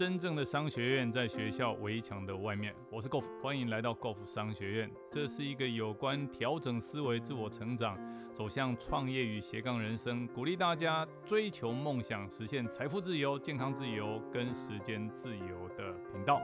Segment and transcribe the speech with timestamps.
[0.00, 2.74] 真正的商学院在学校围墙的外面。
[2.90, 4.90] 我是 Golf，欢迎来到 Golf 商学院。
[5.10, 7.98] 这是一个有关调整思维、自我成长、
[8.32, 16.40] 走向创业与斜杠人生，鼓励大家追求梦想、实现财富自由、健康自由跟时间自由的频道。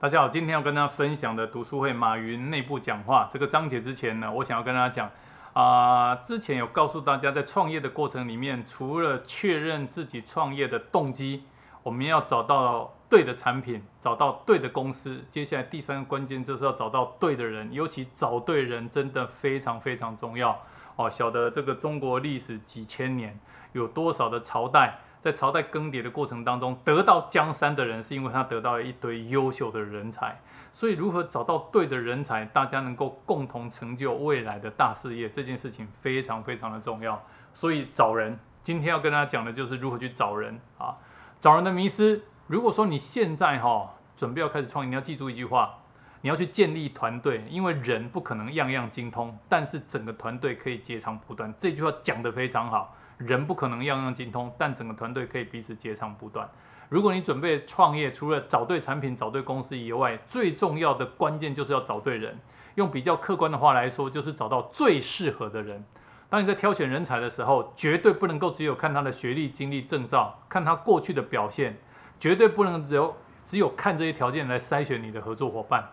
[0.00, 5.12] 大家好，今天要跟大家分享的读书会马云内部讲话这个章节之前呢，我想要跟大家讲。
[5.56, 11.44] 啊，之前有告诉大家，在创业的过程里面，除了确认自己创业的动机，
[11.82, 15.24] 我们要找到对的产品，找到对的公司。
[15.30, 20.60] 接下来第三个关键就是要找到对的人，尤其找对人真的非常非常重要
[20.96, 21.08] 哦。
[21.08, 23.40] 晓得这个中国历史几千年，
[23.72, 24.98] 有多少的朝代？
[25.26, 30.40] 在朝代更迭的过程当中，得到江山的人是因为他得到了一堆优秀的人才。
[30.72, 37.20] 所以，如何找到对的人才，大家能够共同成就未来的大事业，这件事情非常非常的重要。
[37.52, 40.94] 所以，找人，今天要跟大家讲的就是如何去找人啊。
[41.40, 45.74] 找人的迷失，如果说你现在哈准备要开始创业，你要记住一句话：
[46.20, 51.52] 你要去建立团队，因为人不可能样样精通，但是整个团队可以截长补短。
[51.58, 56.48] 这句话讲得非常好，人不可能样样精通，但整个团队可以彼此截长补短。
[56.88, 62.38] 如果你准备创业，除了找对产品、找对公司以外，最重要的关键就是要找对人。
[62.76, 65.84] 用比较客观的话来说，就是找到最适合的人。
[66.28, 71.76] 当你在挑选人才的时候，绝对不能够只有看他的学历、经历、证照，看他过去的表现，
[72.20, 75.88] 绝对不能只有只有看这些条件来筛选你的合作伙伴。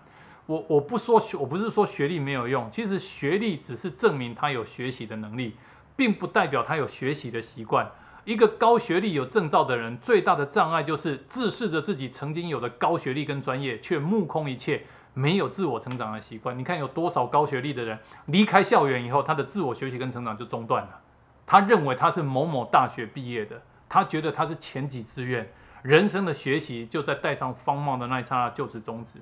[0.46, 5.56] 我我不说学，我不是说学历没有用，其实学历只是证明他有学习的能力，
[5.96, 7.90] 并不代表他有学习的习惯。
[8.26, 16.58] 一个高学历有证照的人，最大的障碍就是自视着自己曾经有的高学历跟专业，却目空一切，没有自我成长的习惯。
[16.58, 21.02] 你看有多少高学历的人离开校园以后，他的自我学习跟成长就中断了。
[21.46, 29.20] 他认为他是某某大学毕业的，他觉得他是前几志愿，人生的学习就在戴上方帽的那一刹那就此终止。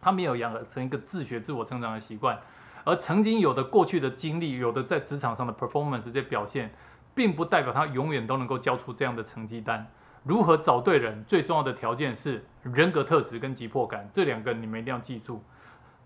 [0.00, 2.40] 他没有养成一个自学自我成长的习惯，
[2.84, 6.72] 而曾经有的过去的经历，有的在职场上的 performance 这表现。
[7.14, 9.84] 并不代表他永远都能够交出这样的成绩单。
[10.22, 15.42] 如何找对人，最重要的条件是人格特质跟急迫感，这两个你们一定要记住。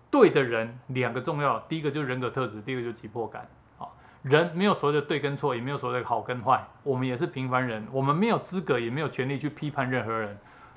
[0.09, 3.47] 对的人两个重要，第一个就是人格特质，第二个就是急迫感。
[3.77, 3.85] 啊，
[4.23, 10.35] 人没有所谓的对跟错，也没有所谓的好跟坏，我们也是平凡人，我们没有资格，也没有权利去批判任何人。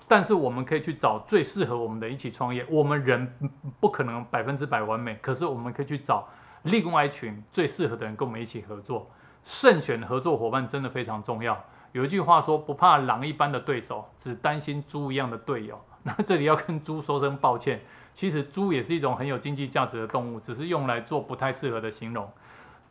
[0.09, 2.65] 但是我们可以去找最适合我们的一起创业。
[2.71, 3.33] 我们人
[3.81, 6.29] 不可能百分之百完美，可是我们可以去找
[6.63, 9.11] 另外一群最适合的人跟我们一起合作。
[9.45, 11.63] 慎选合作伙伴真的非常重要。
[11.93, 15.81] 有一句话说：“不怕狼一般的对手，只担心猪一样的队友。
[16.03, 17.81] ”那这里要跟猪说声抱歉。
[18.13, 22.29] 其实猪也是一种很有经济价值的动物，只是用来做不太适合的形容。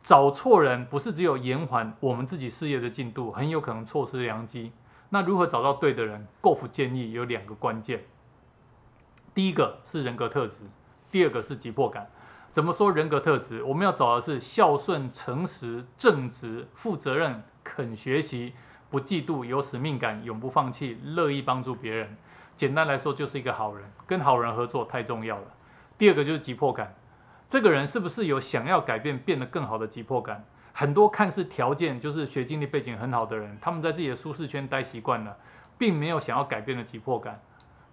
[0.02, 4.72] 找错人不是只有延缓我们自己事业的进度，很有可能错失良机。
[5.08, 8.04] 那如何找到对的人？Golf 建议有两个关键。
[9.34, 10.56] 第一个是人格特质，
[11.10, 12.10] 第二个是急迫感。
[12.50, 13.62] 怎么说人格特质？
[13.62, 18.54] 我们要找的是孝顺、诚实、正直、负责任、肯学习、
[18.88, 22.16] 不嫉妒、有使命感、永不放弃、乐意帮助别人。
[22.56, 23.84] 简单来说，就是一个好人。
[24.06, 25.44] 跟好人合作太重要了。
[25.98, 26.94] 第二个就是急迫感，
[27.48, 30.44] 这个人是不是有想要改变、变得更好的急迫感？
[30.78, 35.34] 很多看似条件就是学经历背景很好的人，他们在自己的舒适圈待习惯了，
[35.78, 37.40] 并没有想要改变的急迫感。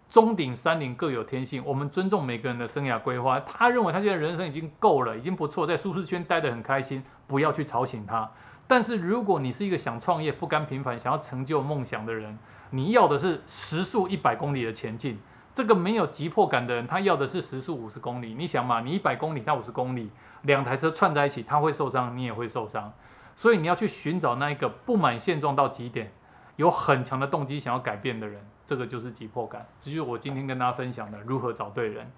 [0.10, 3.40] 中顶、山顶各有天性，我们尊重每个人的生涯规划。
[3.40, 8.30] 他认为他现在人生已经够了，已经不错，在舒适圈待得很开心，不要去吵醒他。
[8.68, 12.38] 但是如果你是一个想创业、不甘平凡、想要成就梦想的人，
[12.70, 15.18] 你要的是时速一百公里的前进。
[15.56, 18.34] 这个没有急迫感的人，他要的是时速五十公里。
[18.34, 20.09] 你想嘛，你一百公里到五十公里，
[20.41, 22.91] 两台车串在一起，他会受伤，你也会受伤。
[23.36, 26.12] 所以你要去寻找那一个不满现状到极点。
[26.56, 29.66] 有很强的动机想要改变的人，这个就是急迫感。
[29.80, 32.12] 这就是我今天跟大家分享的如何找对人。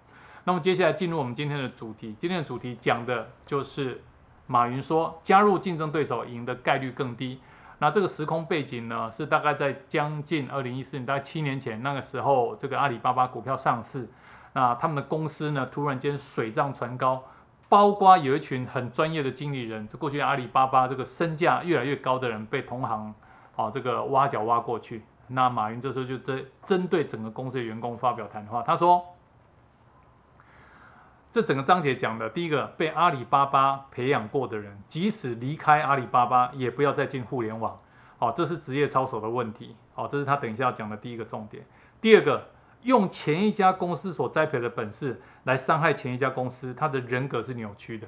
[0.44, 4.02] 那么接下来进入我们今天的主题，今天的主题讲的就是
[4.46, 7.40] 马云说加入竞争对手赢的概率更低。
[7.80, 14.10] 那这个时空背景呢，是大概在将近二零一四年，大概七年前那个时候，这个阿里巴巴股票上市，
[14.54, 17.24] 那他们的公司呢突然间水涨船高，
[17.68, 23.14] 包括有一群很专业的经理人，这过去阿里巴巴这个身价越来越高的人被同行。
[23.56, 29.02] 啊，这个挖角挖过去，那马云这时候就针针对整个公司的员工发表谈话，他说
[31.36, 37.78] ：“这整个章节讲的，第一个被阿里巴巴培养过的人，即使离开阿里巴巴，也不要再进互联网。
[38.18, 39.76] 好，这是职业操守的问题。
[39.94, 41.66] 好，这是他等一下要讲的第一个重点。
[42.00, 42.42] 第二个，
[42.84, 48.08] 用前一家公司所栽培的本事来伤害前一家公司，他的人格是扭曲的。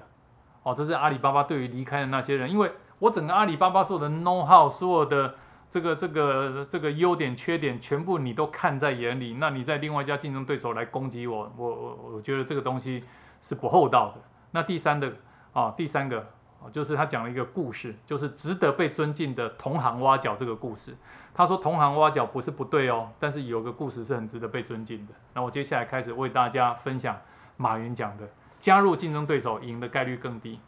[0.63, 5.35] 哦，这是阿里巴巴对于离开的那些人，因为。”我整个阿里巴巴所有的 know how，所有的
[5.69, 13.03] 这个这个这个优点缺点全部你都看在眼里，那你在另外一家竞争对手来攻击我，我我我觉得这个东西
[13.41, 14.21] 是不厚道的。
[14.51, 15.13] 那第三的
[15.51, 16.25] 啊，第三个
[16.71, 20.95] 就是他讲了一个故事，就是值得被尊敬的同行挖角这个故事。
[21.33, 25.13] 他说同行挖角不是不对哦，但是有个故事是很值得被尊敬的。
[25.33, 27.19] 那我接下来开始为大家分享
[27.57, 28.27] 马云讲的，
[28.61, 30.59] 加入竞争对手赢的概率更低。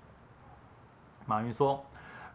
[1.25, 1.85] 马云说。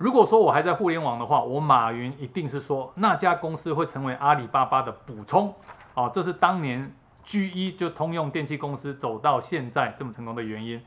[0.04, 5.54] 如果说我还在互联网的话，我马云一定是说那家公司会成为阿里巴巴的补充，
[5.94, 10.78] 哦，这是当年 G1 就通用电气公司走到现在这么成功的原因。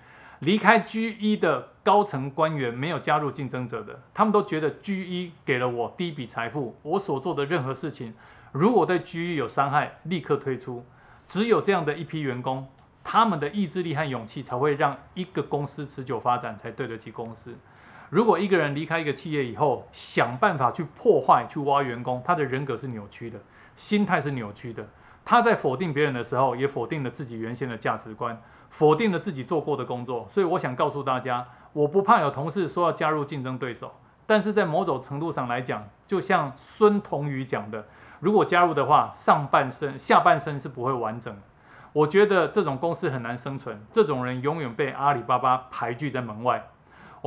[0.42, 8.14] 离开 G1 的高层官员没有加入竞争者的，他们都觉得 G1 给了我第一笔财富，我所做的任何事情
[8.52, 10.86] 如果对 G1 有伤害，立刻退出。
[11.28, 12.68] 只有这样的一批员工，
[13.04, 17.58] 他们的意志力和勇气才会让一个公司持久发展，才对得起公司。
[18.10, 23.38] 如果一个人离开一个企业以后，想办法去破坏、去挖员工，他的人格是扭曲的，
[23.76, 24.88] 心态是扭曲的。
[25.26, 30.26] 他在否定别人的时候，也否定了自己原先的价值观，否定了自己做过的工作。
[30.30, 33.92] 所以，我想告诉大家，我不怕有同事说要加入竞争对手，
[34.26, 37.86] 但是在某种程度上来讲，就像孙同宇讲的，
[38.22, 41.36] 如果加入的话，上半身、下半身是不会完整。
[41.92, 46.70] 我觉得这种公司很难生存，这种人永远被阿里巴巴排拒在门外。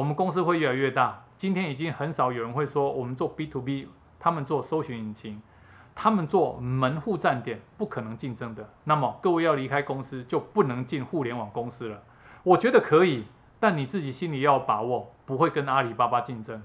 [0.00, 1.24] 我们公司会越来越大。
[1.36, 3.86] 今天已经很少有人会说我们做 B to B，
[4.18, 5.42] 他们做搜寻引擎，
[5.94, 8.66] 他们做门户站点，不可能竞争的。
[8.84, 12.02] 那么各位要离开公司，就不能进互联网公司了。
[12.44, 13.26] 我觉得可以，
[13.58, 16.62] 但你自己心里要把握，不会跟阿里巴巴竞争。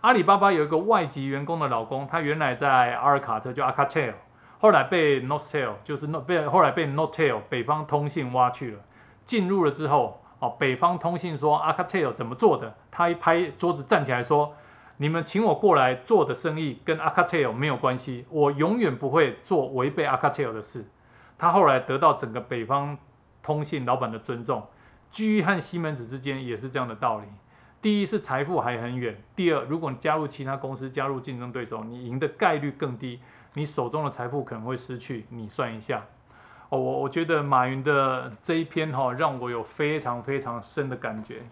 [0.00, 4.14] 阿里巴巴有一个外籍员工的老公，他原来在阿尔卡特就 Alcatel，
[4.58, 8.80] 后来被 Nortel 就是 no 被后来被 Nortel 北方通信挖去了，
[9.24, 10.20] 进入了之后。
[10.38, 12.74] 哦，北方通信说阿卡特 l 怎么做的？
[12.90, 14.54] 他一拍桌子站起来说
[14.98, 20.84] ：“你们请我过来做的生意跟阿卡特 l 没有关系，我永远不会做违背阿卡特 l 的事。”
[21.38, 22.98] 他后来得到整个北方
[23.42, 24.62] 通信老板的尊重。
[25.10, 27.26] 居和西门子之间也是这样的道理。
[27.80, 33.20] 第一是财富还很远，第二，如果你加入其他公司，加入竞争对手，你赢的概率更低，
[33.54, 35.24] 你手中的财富可能会失去。
[35.30, 36.04] 你算一下。
[36.68, 41.42] 哦，我我觉得马云的这一篇哈，让我有非常非常深的感觉。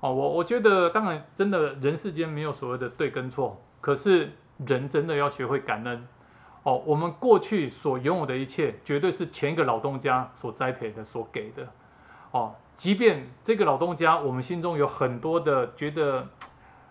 [0.00, 4.32] 哦，我我觉得当然真的人世间没有所谓的对跟错，可是
[4.66, 6.04] 人真的要学会感恩。
[6.64, 11.68] 哦，我们过去所拥有的一切，绝对是前一个老东家所栽培的、所给的。
[12.32, 16.26] 哦，即便这个老东家，我们心中有很多的觉得，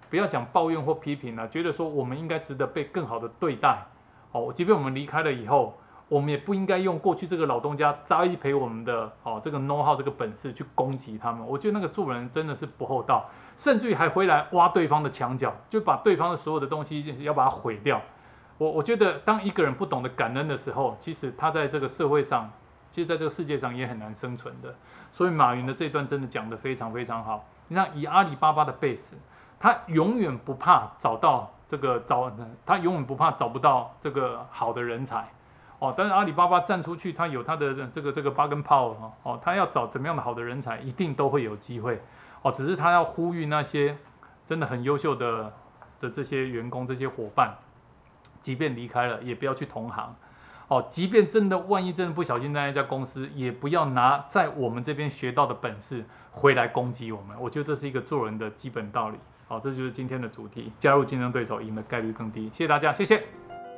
[0.10, 3.86] 不要讲抱怨或批评了，觉得说我们应该值得被更好的对待。
[4.32, 5.78] 哦，即便我们离开了以后。
[6.10, 18.02] 我们也不应该用过去这个老东家栽培我们的哦这个 know how 这个本事去攻击他们，我觉得那个做人真的是不厚道，甚至于还回来挖对方的墙角，就把对方的所有的东西要把它毁掉。
[18.58, 22.50] 我我觉得当一个人不懂得感恩的时候，其实他在这个社会上，
[22.90, 24.74] 其实在这个世界上也很难生存的。
[25.12, 27.46] 所以马云的这段真的讲得非常非常好。
[27.68, 29.14] 你看以阿里巴巴的 base，
[29.60, 32.32] 他永远不怕找到这个找，
[32.66, 35.30] 他永远不怕找不到这个好的人才。
[35.80, 42.02] 哦，但是阿里巴巴站出去，他有他的这个这个八根炮哈，哦，他要找怎么样的好的人才，一定都会有机会，
[42.42, 43.98] 哦，只是他要呼吁那些
[44.46, 45.54] 真的很优秀的
[46.02, 47.56] 的这些员工、这些伙伴，
[48.42, 50.14] 即便离开了，也不要去同行，
[50.68, 63.49] 哦，即便真的万一真的不小心在那家公司，也不要拿在我们这边学到的本事回来攻击我们，我觉得这是一个做人的基本道理，好，这就是今天的主题，加入竞争对手赢的概率更低，谢谢大家，谢谢。